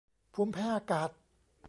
[0.33, 1.09] ภูมิแพ้อากาศ